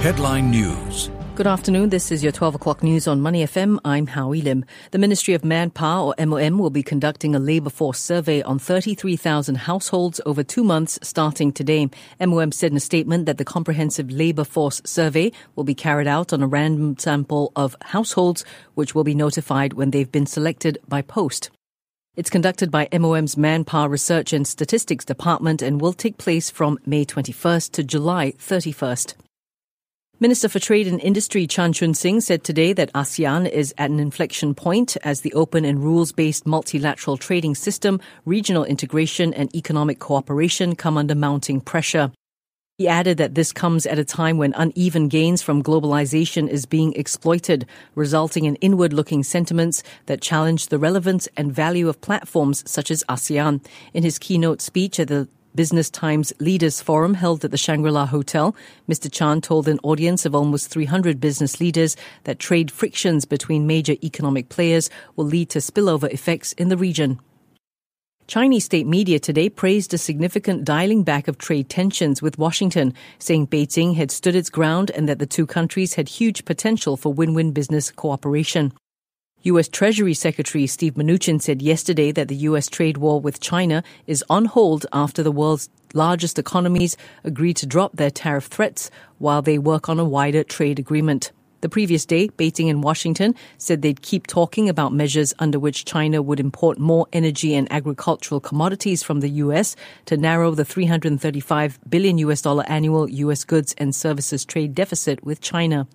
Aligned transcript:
Headline 0.00 0.50
News. 0.50 1.10
Good 1.34 1.46
afternoon. 1.46 1.90
This 1.90 2.10
is 2.10 2.22
your 2.22 2.32
12 2.32 2.54
o'clock 2.54 2.82
news 2.82 3.06
on 3.06 3.20
Money 3.20 3.44
FM. 3.44 3.78
I'm 3.84 4.06
Howie 4.06 4.40
Lim. 4.40 4.64
The 4.92 4.98
Ministry 4.98 5.34
of 5.34 5.44
Manpower, 5.44 6.14
or 6.18 6.26
MOM, 6.26 6.58
will 6.58 6.70
be 6.70 6.82
conducting 6.82 7.34
a 7.34 7.38
labour 7.38 7.68
force 7.68 7.98
survey 7.98 8.40
on 8.40 8.58
33,000 8.58 9.56
households 9.56 10.18
over 10.24 10.42
two 10.42 10.64
months 10.64 10.98
starting 11.02 11.52
today. 11.52 11.90
MOM 12.18 12.50
said 12.50 12.70
in 12.70 12.78
a 12.78 12.80
statement 12.80 13.26
that 13.26 13.36
the 13.36 13.44
comprehensive 13.44 14.10
labour 14.10 14.44
force 14.44 14.80
survey 14.86 15.32
will 15.54 15.64
be 15.64 15.74
carried 15.74 16.06
out 16.06 16.32
on 16.32 16.42
a 16.42 16.46
random 16.46 16.96
sample 16.96 17.52
of 17.54 17.76
households, 17.82 18.42
which 18.76 18.94
will 18.94 19.04
be 19.04 19.14
notified 19.14 19.74
when 19.74 19.90
they've 19.90 20.10
been 20.10 20.24
selected 20.24 20.78
by 20.88 21.02
post. 21.02 21.50
It's 22.16 22.30
conducted 22.30 22.70
by 22.70 22.88
MOM's 22.90 23.36
Manpower 23.36 23.90
Research 23.90 24.32
and 24.32 24.48
Statistics 24.48 25.04
Department 25.04 25.60
and 25.60 25.78
will 25.78 25.92
take 25.92 26.16
place 26.16 26.48
from 26.48 26.78
May 26.86 27.04
21st 27.04 27.72
to 27.72 27.84
July 27.84 28.32
31st. 28.38 29.12
Minister 30.22 30.50
for 30.50 30.58
Trade 30.58 30.86
and 30.86 31.00
Industry 31.00 31.46
Chan 31.46 31.72
Chun 31.72 31.94
Sing 31.94 32.20
said 32.20 32.44
today 32.44 32.74
that 32.74 32.92
ASEAN 32.92 33.48
is 33.48 33.72
at 33.78 33.88
an 33.88 33.98
inflection 33.98 34.54
point 34.54 34.98
as 35.02 35.22
the 35.22 35.32
open 35.32 35.64
and 35.64 35.82
rules 35.82 36.12
based 36.12 36.46
multilateral 36.46 37.16
trading 37.16 37.54
system, 37.54 37.98
regional 38.26 38.64
integration, 38.64 39.32
and 39.32 39.54
economic 39.56 39.98
cooperation 39.98 40.76
come 40.76 40.98
under 40.98 41.14
mounting 41.14 41.58
pressure. 41.58 42.12
He 42.76 42.86
added 42.86 43.16
that 43.16 43.34
this 43.34 43.50
comes 43.50 43.86
at 43.86 43.98
a 43.98 44.04
time 44.04 44.36
when 44.36 44.52
uneven 44.58 45.08
gains 45.08 45.40
from 45.40 45.62
globalization 45.62 46.48
is 46.48 46.66
being 46.66 46.92
exploited, 46.96 47.64
resulting 47.94 48.44
in 48.44 48.56
inward 48.56 48.92
looking 48.92 49.22
sentiments 49.22 49.82
that 50.04 50.20
challenge 50.20 50.66
the 50.66 50.78
relevance 50.78 51.28
and 51.38 51.50
value 51.50 51.88
of 51.88 51.98
platforms 52.02 52.62
such 52.70 52.90
as 52.90 53.02
ASEAN. 53.08 53.64
In 53.94 54.02
his 54.02 54.18
keynote 54.18 54.60
speech 54.60 55.00
at 55.00 55.08
the 55.08 55.28
Business 55.54 55.90
Times 55.90 56.32
Leaders 56.38 56.80
Forum 56.80 57.14
held 57.14 57.44
at 57.44 57.50
the 57.50 57.56
Shangri 57.56 57.90
La 57.90 58.06
Hotel, 58.06 58.54
Mr. 58.88 59.10
Chan 59.10 59.40
told 59.40 59.66
an 59.66 59.80
audience 59.82 60.24
of 60.24 60.32
almost 60.32 60.68
300 60.68 61.20
business 61.20 61.58
leaders 61.58 61.96
that 62.22 62.38
trade 62.38 62.70
frictions 62.70 63.24
between 63.24 63.66
major 63.66 63.96
economic 64.04 64.48
players 64.48 64.90
will 65.16 65.24
lead 65.24 65.50
to 65.50 65.58
spillover 65.58 66.08
effects 66.12 66.52
in 66.52 66.68
the 66.68 66.76
region. 66.76 67.18
Chinese 68.28 68.64
state 68.64 68.86
media 68.86 69.18
today 69.18 69.48
praised 69.48 69.92
a 69.92 69.98
significant 69.98 70.64
dialing 70.64 71.02
back 71.02 71.26
of 71.26 71.36
trade 71.36 71.68
tensions 71.68 72.22
with 72.22 72.38
Washington, 72.38 72.94
saying 73.18 73.48
Beijing 73.48 73.96
had 73.96 74.12
stood 74.12 74.36
its 74.36 74.50
ground 74.50 74.92
and 74.92 75.08
that 75.08 75.18
the 75.18 75.26
two 75.26 75.46
countries 75.46 75.94
had 75.94 76.08
huge 76.08 76.44
potential 76.44 76.96
for 76.96 77.12
win-win 77.12 77.50
business 77.50 77.90
cooperation. 77.90 78.72
U.S. 79.44 79.68
Treasury 79.68 80.12
Secretary 80.12 80.66
Steve 80.66 80.94
Mnuchin 80.94 81.40
said 81.40 81.62
yesterday 81.62 82.12
that 82.12 82.28
the 82.28 82.36
U.S. 82.36 82.68
trade 82.68 82.98
war 82.98 83.22
with 83.22 83.40
China 83.40 83.82
is 84.06 84.22
on 84.28 84.44
hold 84.44 84.84
after 84.92 85.22
the 85.22 85.32
world's 85.32 85.70
largest 85.94 86.38
economies 86.38 86.94
agreed 87.24 87.56
to 87.56 87.66
drop 87.66 87.96
their 87.96 88.10
tariff 88.10 88.44
threats 88.44 88.90
while 89.16 89.40
they 89.40 89.58
work 89.58 89.88
on 89.88 89.98
a 89.98 90.04
wider 90.04 90.44
trade 90.44 90.78
agreement. 90.78 91.32
The 91.62 91.70
previous 91.70 92.04
day, 92.04 92.28
Beijing 92.28 92.68
and 92.68 92.82
Washington 92.82 93.34
said 93.56 93.80
they'd 93.80 94.02
keep 94.02 94.26
talking 94.26 94.68
about 94.68 94.92
measures 94.92 95.32
under 95.38 95.58
which 95.58 95.86
China 95.86 96.20
would 96.20 96.40
import 96.40 96.78
more 96.78 97.06
energy 97.10 97.54
and 97.54 97.70
agricultural 97.72 98.40
commodities 98.40 99.02
from 99.02 99.20
the 99.20 99.30
U.S. 99.44 99.74
to 100.04 100.18
narrow 100.18 100.50
the 100.50 100.66
335 100.66 101.78
billion 101.88 102.18
U.S. 102.18 102.42
dollar 102.42 102.64
annual 102.66 103.08
U.S. 103.08 103.44
goods 103.44 103.74
and 103.78 103.94
services 103.94 104.44
trade 104.44 104.74
deficit 104.74 105.24
with 105.24 105.40
China. 105.40 105.86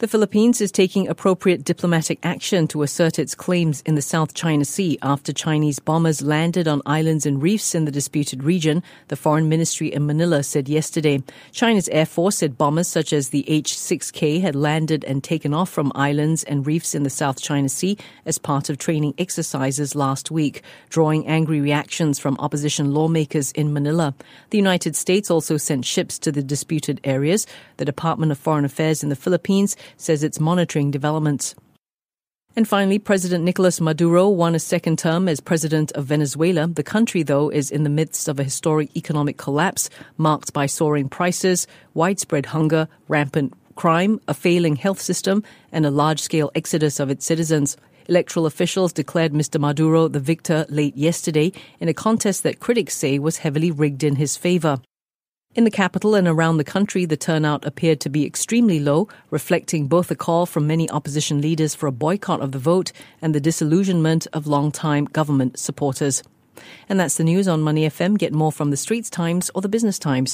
The 0.00 0.08
Philippines 0.08 0.62
is 0.62 0.72
taking 0.72 1.08
appropriate 1.08 1.62
diplomatic 1.62 2.20
action 2.22 2.66
to 2.68 2.82
assert 2.82 3.18
its 3.18 3.34
claims 3.34 3.82
in 3.82 3.96
the 3.96 4.00
South 4.00 4.32
China 4.32 4.64
Sea 4.64 4.98
after 5.02 5.30
Chinese 5.30 5.78
bombers 5.78 6.22
landed 6.22 6.66
on 6.66 6.80
islands 6.86 7.26
and 7.26 7.42
reefs 7.42 7.74
in 7.74 7.84
the 7.84 7.90
disputed 7.90 8.42
region, 8.42 8.82
the 9.08 9.16
Foreign 9.16 9.50
Ministry 9.50 9.92
in 9.92 10.06
Manila 10.06 10.42
said 10.42 10.70
yesterday. 10.70 11.22
China's 11.52 11.86
Air 11.90 12.06
Force 12.06 12.38
said 12.38 12.56
bombers 12.56 12.88
such 12.88 13.12
as 13.12 13.28
the 13.28 13.44
H-6K 13.46 14.40
had 14.40 14.56
landed 14.56 15.04
and 15.04 15.22
taken 15.22 15.52
off 15.52 15.68
from 15.68 15.92
islands 15.94 16.44
and 16.44 16.66
reefs 16.66 16.94
in 16.94 17.02
the 17.02 17.10
South 17.10 17.38
China 17.38 17.68
Sea 17.68 17.98
as 18.24 18.38
part 18.38 18.70
of 18.70 18.78
training 18.78 19.12
exercises 19.18 19.94
last 19.94 20.30
week, 20.30 20.62
drawing 20.88 21.26
angry 21.26 21.60
reactions 21.60 22.18
from 22.18 22.38
opposition 22.38 22.94
lawmakers 22.94 23.52
in 23.52 23.74
Manila. 23.74 24.14
The 24.48 24.56
United 24.56 24.96
States 24.96 25.30
also 25.30 25.58
sent 25.58 25.84
ships 25.84 26.18
to 26.20 26.32
the 26.32 26.42
disputed 26.42 27.02
areas. 27.04 27.46
The 27.76 27.84
Department 27.84 28.32
of 28.32 28.38
Foreign 28.38 28.64
Affairs 28.64 29.02
in 29.02 29.10
the 29.10 29.14
Philippines 29.14 29.76
says 29.96 30.22
it's 30.22 30.40
monitoring 30.40 30.90
developments. 30.90 31.54
And 32.56 32.66
finally, 32.66 32.98
President 32.98 33.44
Nicolas 33.44 33.80
Maduro 33.80 34.28
won 34.28 34.56
a 34.56 34.58
second 34.58 34.98
term 34.98 35.28
as 35.28 35.40
president 35.40 35.92
of 35.92 36.06
Venezuela. 36.06 36.66
The 36.66 36.82
country, 36.82 37.22
though, 37.22 37.48
is 37.48 37.70
in 37.70 37.84
the 37.84 37.90
midst 37.90 38.26
of 38.26 38.40
a 38.40 38.44
historic 38.44 38.96
economic 38.96 39.36
collapse 39.36 39.88
marked 40.16 40.52
by 40.52 40.66
soaring 40.66 41.08
prices, 41.08 41.68
widespread 41.94 42.46
hunger, 42.46 42.88
rampant 43.06 43.54
crime, 43.76 44.20
a 44.26 44.34
failing 44.34 44.74
health 44.74 45.00
system, 45.00 45.44
and 45.70 45.86
a 45.86 45.90
large 45.90 46.20
scale 46.20 46.50
exodus 46.56 46.98
of 46.98 47.08
its 47.08 47.24
citizens. 47.24 47.76
Electoral 48.08 48.46
officials 48.46 48.92
declared 48.92 49.32
Mr. 49.32 49.60
Maduro 49.60 50.08
the 50.08 50.18
victor 50.18 50.66
late 50.68 50.96
yesterday 50.96 51.52
in 51.78 51.88
a 51.88 51.94
contest 51.94 52.42
that 52.42 52.58
critics 52.58 52.96
say 52.96 53.20
was 53.20 53.38
heavily 53.38 53.70
rigged 53.70 54.02
in 54.02 54.16
his 54.16 54.36
favor. 54.36 54.80
In 55.56 55.64
the 55.64 55.70
capital 55.70 56.14
and 56.14 56.28
around 56.28 56.58
the 56.58 56.64
country, 56.64 57.04
the 57.04 57.16
turnout 57.16 57.64
appeared 57.64 57.98
to 58.02 58.08
be 58.08 58.24
extremely 58.24 58.78
low, 58.78 59.08
reflecting 59.30 59.88
both 59.88 60.08
a 60.08 60.14
call 60.14 60.46
from 60.46 60.68
many 60.68 60.88
opposition 60.90 61.40
leaders 61.40 61.74
for 61.74 61.88
a 61.88 61.92
boycott 61.92 62.40
of 62.40 62.52
the 62.52 62.60
vote 62.60 62.92
and 63.20 63.34
the 63.34 63.40
disillusionment 63.40 64.28
of 64.32 64.46
long-time 64.46 65.06
government 65.06 65.58
supporters. 65.58 66.22
And 66.88 67.00
that's 67.00 67.16
the 67.16 67.24
news 67.24 67.48
on 67.48 67.62
Money 67.62 67.88
FM. 67.88 68.16
Get 68.16 68.32
more 68.32 68.52
from 68.52 68.70
the 68.70 68.76
Straits 68.76 69.10
Times 69.10 69.50
or 69.52 69.60
the 69.60 69.68
Business 69.68 69.98
Times. 69.98 70.28